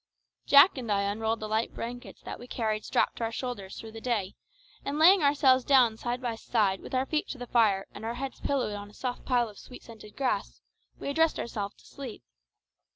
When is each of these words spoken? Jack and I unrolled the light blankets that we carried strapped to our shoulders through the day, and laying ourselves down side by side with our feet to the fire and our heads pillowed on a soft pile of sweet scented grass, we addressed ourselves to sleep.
Jack 0.47 0.79
and 0.79 0.91
I 0.91 1.03
unrolled 1.03 1.41
the 1.41 1.47
light 1.47 1.75
blankets 1.75 2.23
that 2.23 2.39
we 2.39 2.47
carried 2.47 2.83
strapped 2.83 3.17
to 3.17 3.23
our 3.25 3.31
shoulders 3.31 3.77
through 3.79 3.91
the 3.91 4.01
day, 4.01 4.33
and 4.83 4.97
laying 4.97 5.21
ourselves 5.21 5.63
down 5.63 5.95
side 5.95 6.19
by 6.19 6.33
side 6.33 6.79
with 6.81 6.95
our 6.95 7.05
feet 7.05 7.27
to 7.27 7.37
the 7.37 7.45
fire 7.45 7.85
and 7.91 8.03
our 8.03 8.15
heads 8.15 8.39
pillowed 8.39 8.73
on 8.73 8.89
a 8.89 8.95
soft 8.95 9.25
pile 9.25 9.47
of 9.47 9.59
sweet 9.59 9.83
scented 9.83 10.17
grass, 10.17 10.59
we 10.97 11.07
addressed 11.07 11.37
ourselves 11.39 11.75
to 11.75 11.85
sleep. 11.85 12.23